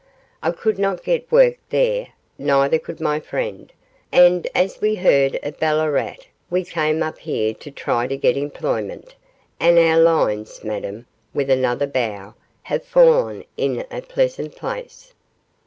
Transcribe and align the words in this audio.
I 0.41 0.49
could 0.49 0.79
not 0.79 1.03
get 1.03 1.31
work 1.31 1.57
there, 1.69 2.07
neither 2.39 2.79
could 2.79 2.99
my 2.99 3.19
friend, 3.19 3.71
and 4.11 4.47
as 4.55 4.81
we 4.81 4.95
heard 4.95 5.39
of 5.43 5.59
Ballarat 5.59 6.15
we 6.49 6.63
came 6.65 7.03
up 7.03 7.19
here 7.19 7.53
to 7.53 7.69
try 7.69 8.07
to 8.07 8.17
get 8.17 8.35
employment, 8.35 9.13
and 9.59 9.77
our 9.77 9.99
lines, 9.99 10.63
Madame,' 10.63 11.05
with 11.35 11.51
another 11.51 11.85
bow 11.85 12.33
'have 12.63 12.83
fallen 12.83 13.43
in 13.57 13.85
a 13.91 14.01
pleasant 14.01 14.55
place. 14.55 15.13